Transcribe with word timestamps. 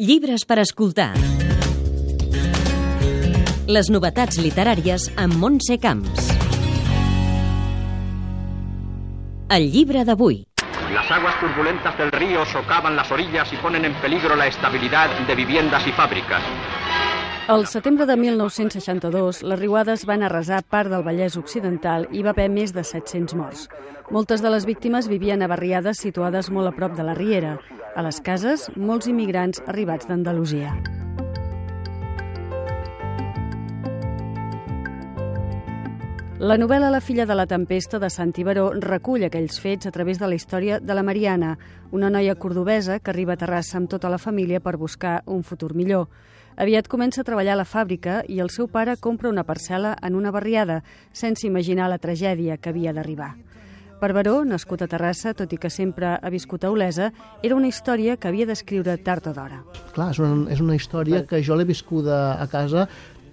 Llibres 0.00 0.46
per 0.48 0.56
escoltar. 0.62 1.10
Les 3.68 3.90
novetats 3.92 4.38
literàries 4.40 5.10
amb 5.20 5.36
Montse 5.36 5.76
Camps. 5.82 6.30
El 9.52 9.68
llibre 9.74 10.06
d'avui. 10.08 10.38
Las 10.94 11.10
aguas 11.12 11.36
turbulentas 11.42 11.98
del 11.98 12.14
río 12.16 12.46
socavan 12.46 12.96
las 12.96 13.12
orillas 13.12 13.52
y 13.52 13.58
ponen 13.58 13.84
en 13.84 13.92
peligro 14.00 14.36
la 14.36 14.46
estabilidad 14.46 15.10
de 15.26 15.34
viviendas 15.34 15.86
y 15.86 15.92
fábricas. 15.92 16.40
Al 17.48 17.66
setembre 17.66 18.06
de 18.06 18.16
1962, 18.16 19.42
les 19.42 19.58
riuades 19.58 20.04
van 20.06 20.22
arrasar 20.22 20.60
part 20.62 20.90
del 20.92 21.02
Vallès 21.02 21.36
Occidental 21.40 22.06
i 22.12 22.22
va 22.22 22.34
haver 22.34 22.48
més 22.52 22.74
de 22.76 22.84
700 22.84 23.34
morts. 23.34 23.66
Moltes 24.10 24.42
de 24.44 24.52
les 24.52 24.66
víctimes 24.68 25.08
vivien 25.08 25.42
a 25.42 25.48
barriades 25.50 26.02
situades 26.04 26.50
molt 26.50 26.70
a 26.70 26.76
prop 26.76 26.94
de 26.96 27.06
la 27.06 27.16
Riera. 27.18 27.58
A 27.96 28.06
les 28.06 28.20
cases, 28.20 28.68
molts 28.76 29.10
immigrants 29.10 29.62
arribats 29.66 30.06
d'Andalusia. 30.06 30.76
La 36.40 36.56
novel·la 36.56 36.88
La 36.88 37.02
filla 37.04 37.26
de 37.28 37.34
la 37.36 37.44
tempesta 37.44 37.98
de 38.00 38.08
Santi 38.08 38.46
Baró 38.48 38.70
recull 38.72 39.26
aquells 39.26 39.58
fets 39.60 39.84
a 39.84 39.90
través 39.92 40.16
de 40.18 40.24
la 40.24 40.38
història 40.38 40.78
de 40.80 40.94
la 40.96 41.02
Mariana, 41.04 41.58
una 41.92 42.08
noia 42.08 42.34
cordobesa 42.34 42.96
que 42.98 43.10
arriba 43.12 43.34
a 43.34 43.36
Terrassa 43.36 43.76
amb 43.76 43.90
tota 43.92 44.08
la 44.08 44.16
família 44.16 44.60
per 44.64 44.78
buscar 44.80 45.18
un 45.26 45.42
futur 45.44 45.74
millor. 45.76 46.08
Aviat 46.56 46.88
comença 46.88 47.22
a 47.22 47.24
treballar 47.24 47.54
a 47.54 47.60
la 47.62 47.68
fàbrica 47.68 48.20
i 48.28 48.40
el 48.40 48.50
seu 48.50 48.66
pare 48.68 48.96
compra 48.96 49.30
una 49.30 49.44
parcel·la 49.44 49.94
en 50.02 50.16
una 50.18 50.32
barriada, 50.34 50.82
sense 51.12 51.46
imaginar 51.46 51.88
la 51.88 51.98
tragèdia 51.98 52.56
que 52.56 52.70
havia 52.70 52.92
d'arribar. 52.92 53.34
Per 54.00 54.14
Baró, 54.16 54.38
nascut 54.48 54.80
a 54.80 54.86
Terrassa, 54.88 55.34
tot 55.36 55.50
i 55.52 55.58
que 55.60 55.68
sempre 55.68 56.14
ha 56.16 56.30
viscut 56.32 56.64
a 56.64 56.70
Olesa, 56.72 57.10
era 57.44 57.56
una 57.56 57.68
història 57.68 58.16
que 58.16 58.30
havia 58.30 58.46
d'escriure 58.48 58.96
tard 59.04 59.28
o 59.28 59.34
d'hora. 59.36 59.60
Clar, 59.92 60.10
és 60.14 60.20
una, 60.24 60.46
és 60.48 60.62
una 60.64 60.76
història 60.78 61.20
que 61.28 61.42
jo 61.44 61.58
l'he 61.58 61.68
viscuda 61.68 62.40
a 62.40 62.46
casa 62.48 62.86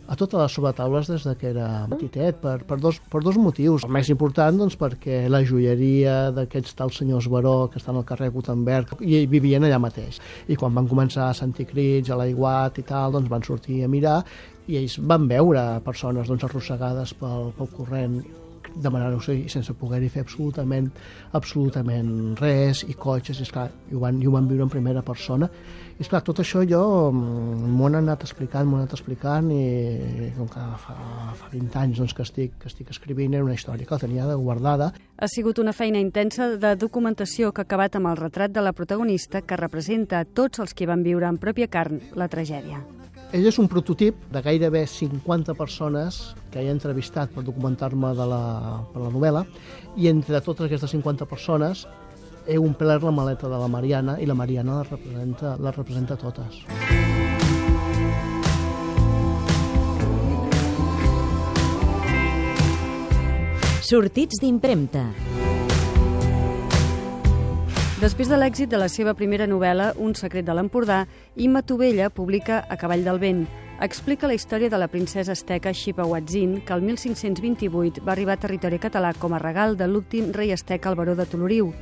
a 0.08 0.16
totes 0.16 0.40
les 0.40 0.56
sobretaules 0.56 1.10
des 1.12 1.26
de 1.28 1.36
que 1.36 1.50
era 1.52 1.68
petitet, 1.92 2.40
per, 2.42 2.58
per, 2.68 2.80
dos, 2.80 3.00
per 3.12 3.22
dos 3.26 3.38
motius. 3.42 3.84
El 3.84 3.94
més 3.94 4.10
important, 4.14 4.56
doncs, 4.64 4.78
perquè 4.80 5.26
la 5.32 5.44
joieria 5.48 6.18
d'aquests 6.36 6.78
tals 6.80 7.02
senyors 7.02 7.28
Baró, 7.32 7.68
que 7.72 7.82
estan 7.82 8.00
al 8.00 8.08
carrer 8.08 8.32
Gutenberg, 8.32 8.96
i 9.04 9.26
vivien 9.28 9.68
allà 9.68 9.82
mateix. 9.84 10.22
I 10.48 10.56
quan 10.56 10.76
van 10.78 10.88
començar 10.88 11.28
a 11.30 11.38
sentir 11.38 11.68
crits, 11.70 12.12
a 12.12 12.20
l'aiguat 12.20 12.80
i 12.80 12.88
tal, 12.88 13.18
doncs 13.18 13.32
van 13.32 13.44
sortir 13.44 13.84
a 13.84 13.92
mirar 13.92 14.22
i 14.68 14.76
ells 14.82 14.98
van 15.00 15.28
veure 15.30 15.64
persones 15.86 16.28
doncs, 16.28 16.44
arrossegades 16.44 17.14
pel, 17.20 17.52
pel 17.56 17.72
corrent 17.76 18.20
demanant-ho 18.84 19.20
i 19.34 19.48
sense 19.52 19.74
poder-hi 19.78 20.10
fer 20.14 20.24
absolutament 20.26 20.90
absolutament 21.38 22.38
res 22.40 22.84
i 22.88 22.94
cotxes, 22.94 23.42
i, 23.42 23.48
esclar, 23.48 23.70
i, 23.90 23.96
ho 23.96 24.04
van, 24.04 24.22
i 24.22 24.28
ho 24.28 24.34
van 24.34 24.48
viure 24.50 24.66
en 24.66 24.74
primera 24.74 25.04
persona 25.06 25.50
i 25.98 26.04
esclar, 26.06 26.22
tot 26.22 26.44
això 26.44 26.62
jo 26.70 26.80
mm, 27.10 27.72
m'ho 27.74 27.88
han 27.88 27.98
anat 28.04 28.22
explicant, 28.28 28.68
m'ho 28.70 28.78
han 28.78 28.86
anat 28.86 28.94
explicant 28.94 29.48
i 29.50 30.30
com 30.36 30.50
que 30.54 30.66
fa, 30.84 30.98
fa 31.40 31.50
20 31.54 31.80
anys 31.82 32.02
doncs, 32.04 32.14
que, 32.14 32.26
estic, 32.28 32.54
que 32.62 32.70
estic 32.70 32.92
escrivint 32.94 33.34
era 33.34 33.46
una 33.48 33.56
història 33.58 33.88
que 33.88 33.98
la 33.98 34.04
tenia 34.06 34.28
de 34.30 34.36
guardada. 34.38 34.92
Ha 35.18 35.30
sigut 35.34 35.58
una 35.58 35.74
feina 35.74 35.98
intensa 35.98 36.52
de 36.62 36.76
documentació 36.78 37.50
que 37.50 37.66
ha 37.66 37.70
acabat 37.70 37.98
amb 37.98 38.12
el 38.12 38.22
retrat 38.22 38.54
de 38.54 38.62
la 38.62 38.76
protagonista 38.78 39.42
que 39.42 39.58
representa 39.58 40.22
a 40.22 40.30
tots 40.30 40.62
els 40.62 40.78
que 40.78 40.86
van 40.86 41.02
viure 41.02 41.26
en 41.26 41.42
pròpia 41.42 41.66
carn 41.66 42.04
la 42.14 42.30
tragèdia. 42.30 42.84
Ell 43.36 43.44
és 43.44 43.58
un 43.60 43.68
prototip 43.68 44.22
de 44.32 44.40
gairebé 44.40 44.86
50 44.88 45.52
persones 45.60 46.20
que 46.48 46.62
he 46.64 46.70
entrevistat 46.72 47.34
per 47.36 47.44
documentar-me 47.44 48.14
de 48.16 48.28
la, 48.32 48.40
per 48.94 49.02
la 49.04 49.10
novel·la 49.12 49.42
i 50.00 50.08
entre 50.08 50.40
totes 50.46 50.70
aquestes 50.70 50.94
50 50.96 51.28
persones 51.28 51.84
he 52.48 52.56
omplert 52.56 53.04
la 53.04 53.12
maleta 53.12 53.52
de 53.52 53.60
la 53.60 53.68
Mariana 53.68 54.16
i 54.24 54.30
la 54.30 54.38
Mariana 54.38 54.80
les 54.80 54.94
representa, 54.96 55.58
les 55.60 55.76
representa 55.76 56.16
totes. 56.16 56.64
Sortits 63.84 64.40
d'impremta. 64.40 65.04
Després 67.98 68.30
de 68.30 68.38
l'èxit 68.38 68.70
de 68.70 68.78
la 68.78 68.92
seva 68.94 69.16
primera 69.18 69.48
novel·la, 69.50 69.96
Un 69.98 70.12
secret 70.14 70.46
de 70.46 70.54
l'Empordà, 70.54 71.08
Imma 71.36 71.64
Tovella 71.66 72.12
publica 72.14 72.60
A 72.70 72.78
cavall 72.78 73.02
del 73.04 73.18
vent. 73.18 73.48
Explica 73.82 74.28
la 74.28 74.36
història 74.38 74.70
de 74.70 74.78
la 74.78 74.88
princesa 74.88 75.32
asteca 75.32 75.74
Xipahuatzin, 75.74 76.62
que 76.62 76.74
el 76.74 76.84
1528 76.84 78.06
va 78.06 78.12
arribar 78.14 78.36
a 78.38 78.44
territori 78.46 78.78
català 78.78 79.16
com 79.18 79.34
a 79.34 79.42
regal 79.42 79.74
de 79.78 79.88
l'últim 79.88 80.30
rei 80.32 80.54
asteca, 80.54 80.92
el 80.92 80.96
baró 80.96 81.16
de 81.16 81.26
Toloriu. 81.26 81.74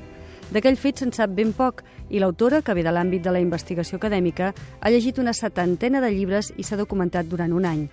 D'aquell 0.55 0.79
fet 0.79 1.03
se'n 1.03 1.11
sap 1.11 1.35
ben 1.35 1.51
poc 1.51 1.83
i 2.07 2.23
l'autora, 2.23 2.61
que 2.61 2.73
ve 2.73 2.87
de 2.87 2.95
l'àmbit 2.95 3.21
de 3.21 3.35
la 3.35 3.43
investigació 3.43 3.99
acadèmica, 3.99 4.53
ha 4.79 4.89
llegit 4.89 5.19
una 5.19 5.35
setantena 5.35 5.99
de 5.99 6.15
llibres 6.15 6.53
i 6.55 6.63
s'ha 6.63 6.79
documentat 6.79 7.27
durant 7.27 7.51
un 7.51 7.67
any. 7.67 7.89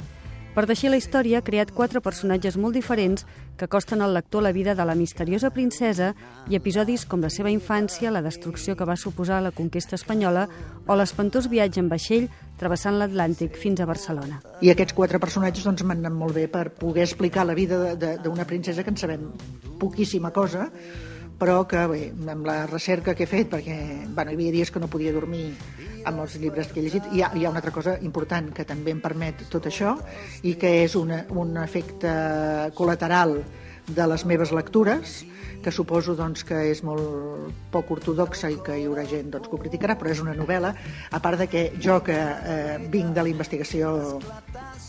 Per 0.53 0.67
teixir 0.69 0.91
la 0.93 0.99
història 1.01 1.39
ha 1.41 1.45
creat 1.45 1.71
quatre 1.73 2.03
personatges 2.05 2.59
molt 2.61 2.77
diferents 2.77 3.23
que 3.57 3.65
acosten 3.65 4.03
al 4.05 4.13
lector 4.13 4.43
la 4.45 4.51
vida 4.53 4.75
de 4.77 4.85
la 4.85 4.95
misteriosa 4.95 5.49
princesa 5.49 6.11
i 6.53 6.59
episodis 6.59 7.07
com 7.09 7.23
la 7.25 7.31
seva 7.33 7.49
infància, 7.49 8.11
la 8.13 8.21
destrucció 8.21 8.77
que 8.77 8.85
va 8.85 8.99
suposar 9.01 9.41
la 9.41 9.55
conquesta 9.57 9.97
espanyola 9.97 10.45
o 10.85 10.97
l'espantós 10.99 11.49
viatge 11.49 11.81
en 11.81 11.89
vaixell 11.89 12.29
travessant 12.61 12.99
l'Atlàntic 13.01 13.57
fins 13.57 13.81
a 13.81 13.89
Barcelona. 13.89 14.43
I 14.61 14.75
aquests 14.75 14.93
quatre 14.93 15.23
personatges 15.23 15.65
doncs, 15.65 15.87
m'han 15.89 16.05
anat 16.05 16.19
molt 16.21 16.37
bé 16.37 16.45
per 16.53 16.67
poder 16.77 17.07
explicar 17.07 17.47
la 17.49 17.57
vida 17.57 17.97
d'una 17.97 18.45
princesa 18.45 18.85
que 18.85 18.93
en 18.93 19.01
sabem 19.01 19.25
poquíssima 19.81 20.37
cosa, 20.37 20.69
però 21.39 21.63
que 21.69 21.87
bé, 21.91 22.03
amb 22.33 22.47
la 22.47 22.67
recerca 22.67 23.15
que 23.15 23.25
he 23.25 23.31
fet, 23.31 23.49
perquè 23.53 23.77
bueno, 24.09 24.31
hi 24.31 24.39
havia 24.39 24.55
dies 24.55 24.71
que 24.71 24.83
no 24.83 24.91
podia 24.91 25.15
dormir 25.15 25.53
amb 26.05 26.23
els 26.25 26.37
llibres 26.43 26.69
que 26.71 26.81
he 26.81 26.85
llegit, 26.85 27.09
hi 27.13 27.23
ha, 27.23 27.31
hi 27.35 27.45
ha 27.45 27.51
una 27.51 27.63
altra 27.63 27.75
cosa 27.75 27.97
important 28.03 28.51
que 28.55 28.67
també 28.69 28.95
em 28.95 29.01
permet 29.03 29.45
tot 29.51 29.67
això 29.71 29.97
i 30.43 30.55
que 30.59 30.83
és 30.83 30.97
una, 30.99 31.23
un 31.39 31.57
efecte 31.63 32.13
col·lateral 32.79 33.39
de 33.89 34.07
les 34.07 34.25
meves 34.27 34.53
lectures, 34.53 35.23
que 35.63 35.71
suposo 35.71 36.17
doncs, 36.19 36.43
que 36.45 36.59
és 36.73 36.83
molt 36.85 37.55
poc 37.73 37.93
ortodoxa 37.95 38.51
i 38.51 38.59
que 38.65 38.77
hi 38.81 38.87
haurà 38.89 39.05
gent 39.09 39.31
doncs, 39.33 39.49
que 39.49 39.57
ho 39.57 39.63
criticarà, 39.63 39.97
però 39.99 40.11
és 40.13 40.21
una 40.23 40.35
novel·la, 40.37 40.75
a 41.11 41.23
part 41.23 41.39
de 41.41 41.47
que 41.51 41.65
jo 41.83 42.01
que 42.05 42.19
eh, 42.19 42.77
vinc 42.93 43.15
de 43.15 43.25
la 43.25 43.33
investigació 43.33 43.95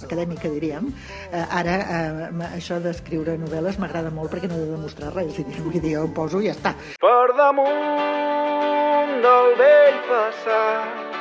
acadèmica, 0.03 0.51
diríem, 0.51 0.89
eh, 1.31 1.45
ara 1.45 1.77
eh, 1.79 2.49
això 2.57 2.81
d'escriure 2.83 3.37
novel·les 3.39 3.79
m'agrada 3.79 4.11
molt 4.11 4.33
perquè 4.33 4.49
no 4.49 4.57
he 4.57 4.65
de 4.65 4.73
demostrar 4.73 5.13
res, 5.15 5.37
vull 5.37 5.79
dir, 5.79 5.93
jo 5.93 6.05
ho 6.07 6.13
poso 6.13 6.41
i 6.41 6.49
ja 6.49 6.57
està. 6.57 6.75
Per 6.99 7.25
damunt 7.37 9.21
del 9.23 9.57
vell 9.61 9.99
passat 10.09 11.12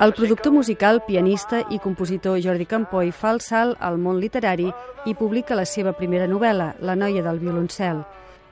el 0.00 0.12
productor 0.12 0.52
musical, 0.52 1.02
pianista 1.06 1.60
i 1.70 1.78
compositor 1.78 2.40
Jordi 2.42 2.66
Campoy 2.66 3.12
fa 3.14 3.30
el 3.30 3.40
salt 3.40 3.78
al 3.78 3.94
món 4.02 4.18
literari 4.18 4.66
i 5.06 5.14
publica 5.14 5.54
la 5.54 5.64
seva 5.64 5.92
primera 5.94 6.26
novel·la, 6.26 6.74
La 6.80 6.96
noia 6.96 7.22
del 7.22 7.38
violoncel. 7.38 8.02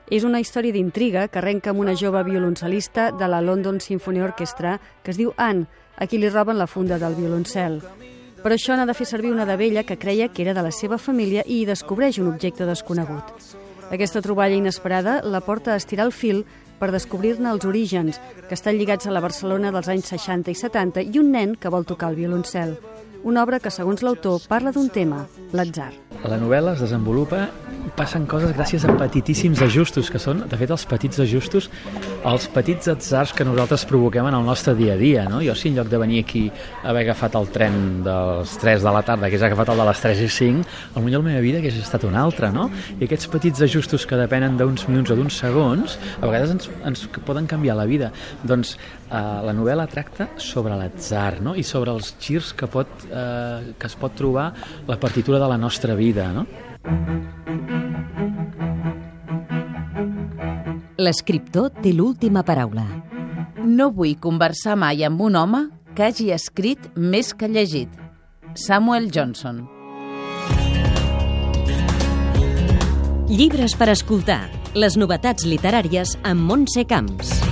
És 0.09 0.23
una 0.23 0.39
història 0.39 0.71
d'intriga 0.71 1.27
que 1.27 1.39
arrenca 1.39 1.71
amb 1.71 1.83
una 1.83 1.95
jove 1.99 2.23
violoncel·lista 2.23 3.11
de 3.19 3.27
la 3.27 3.41
London 3.41 3.81
Symphony 3.81 4.21
Orchestra 4.21 4.79
que 5.03 5.11
es 5.11 5.19
diu 5.19 5.33
Anne, 5.37 5.67
a 5.97 6.07
qui 6.07 6.17
li 6.17 6.29
roben 6.29 6.57
la 6.57 6.67
funda 6.67 6.97
del 6.97 7.15
violoncel. 7.15 7.81
Per 8.43 8.51
això 8.51 8.75
n'ha 8.75 8.87
de 8.87 8.95
fer 8.95 9.05
servir 9.07 9.31
una 9.31 9.45
de 9.45 9.57
vella 9.57 9.83
que 9.83 9.99
creia 9.99 10.29
que 10.29 10.43
era 10.43 10.53
de 10.53 10.63
la 10.63 10.71
seva 10.71 10.97
família 10.97 11.43
i 11.45 11.61
hi 11.61 11.67
descobreix 11.67 12.19
un 12.19 12.31
objecte 12.31 12.65
desconegut. 12.65 13.35
Aquesta 13.91 14.21
troballa 14.21 14.55
inesperada 14.55 15.21
la 15.21 15.41
porta 15.41 15.73
a 15.73 15.77
estirar 15.77 16.07
el 16.07 16.11
fil 16.11 16.45
per 16.83 16.91
descobrir-ne 16.91 17.47
els 17.47 17.63
orígens, 17.63 18.19
que 18.49 18.57
estan 18.57 18.75
lligats 18.75 19.07
a 19.07 19.13
la 19.15 19.21
Barcelona 19.23 19.71
dels 19.71 19.87
anys 19.87 20.09
60 20.11 20.51
i 20.51 20.57
70, 20.59 21.05
i 21.15 21.21
un 21.21 21.31
nen 21.31 21.55
que 21.55 21.71
vol 21.71 21.87
tocar 21.87 22.09
el 22.11 22.19
violoncel. 22.19 22.75
Una 23.23 23.45
obra 23.45 23.61
que, 23.63 23.71
segons 23.71 24.03
l'autor, 24.03 24.41
parla 24.51 24.73
d'un 24.75 24.89
tema, 24.91 25.21
l'atzar. 25.55 25.93
La 26.27 26.39
novel·la 26.41 26.73
es 26.75 26.83
desenvolupa 26.83 27.45
passen 27.97 28.25
coses 28.29 28.53
gràcies 28.55 28.85
a 28.87 28.93
petitíssims 28.97 29.61
ajustos, 29.61 30.09
que 30.11 30.19
són, 30.21 30.43
de 30.49 30.57
fet, 30.57 30.71
els 30.73 30.85
petits 30.89 31.19
ajustos, 31.23 31.69
els 32.25 32.47
petits 32.53 32.89
atzars 32.91 33.33
que 33.37 33.45
nosaltres 33.45 33.85
provoquem 33.89 34.27
en 34.29 34.37
el 34.37 34.45
nostre 34.47 34.73
dia 34.77 34.95
a 34.95 34.99
dia, 34.99 35.25
no? 35.29 35.41
Jo, 35.45 35.55
si 35.57 35.69
en 35.69 35.77
lloc 35.77 35.91
de 35.91 35.99
venir 36.01 36.23
aquí 36.23 36.43
haver 36.83 37.03
agafat 37.05 37.37
el 37.39 37.49
tren 37.53 37.77
dels 38.05 38.57
3 38.61 38.85
de 38.85 38.93
la 38.95 39.03
tarda, 39.05 39.27
hagués 39.27 39.45
agafat 39.45 39.73
el 39.73 39.83
de 39.83 39.87
les 39.89 40.03
3 40.05 40.23
i 40.25 40.29
5, 40.37 40.65
potser 40.95 41.13
la 41.13 41.23
meva 41.27 41.43
vida 41.45 41.61
hagués 41.61 41.77
estat 41.81 42.07
una 42.09 42.23
altra, 42.23 42.51
no? 42.55 42.69
I 42.97 43.05
aquests 43.05 43.29
petits 43.33 43.61
ajustos 43.65 44.07
que 44.09 44.17
depenen 44.19 44.57
d'uns 44.57 44.87
minuts 44.89 45.13
o 45.13 45.19
d'uns 45.19 45.39
segons, 45.43 45.97
a 46.19 46.25
vegades 46.25 46.55
ens, 46.55 46.69
ens 46.87 47.05
poden 47.27 47.47
canviar 47.49 47.77
la 47.77 47.85
vida. 47.89 48.11
Doncs 48.43 48.75
eh, 48.75 49.21
la 49.45 49.53
novel·la 49.53 49.87
tracta 49.91 50.31
sobre 50.41 50.77
l'atzar, 50.79 51.41
no? 51.45 51.55
I 51.55 51.63
sobre 51.67 51.93
els 51.93 52.15
girs 52.23 52.53
que, 52.57 52.67
pot, 52.67 53.07
eh, 53.11 53.73
que 53.77 53.91
es 53.91 53.97
pot 53.99 54.17
trobar 54.17 54.51
la 54.89 54.99
partitura 54.99 55.39
de 55.39 55.53
la 55.53 55.61
nostra 55.61 55.95
vida, 55.99 56.31
no? 56.33 56.47
L'escriptor 61.03 61.71
té 61.83 61.91
l'última 61.91 62.43
paraula. 62.47 62.85
No 63.63 63.89
vull 63.91 64.15
conversar 64.23 64.77
mai 64.79 65.03
amb 65.03 65.21
un 65.25 65.35
home 65.35 65.63
que 65.97 66.07
hagi 66.07 66.31
escrit 66.31 66.89
més 66.95 67.33
que 67.35 67.49
llegit. 67.51 67.89
Samuel 68.55 69.09
Johnson. 69.11 69.63
Llibres 73.33 73.75
per 73.75 73.89
escoltar. 73.93 74.43
Les 74.77 74.95
novetats 74.97 75.45
literàries 75.45 76.15
amb 76.23 76.47
Montse 76.49 76.85
Camps. 76.89 77.42